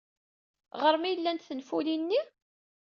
[0.81, 2.21] Ɣer-m ay llant tenfulin-nni?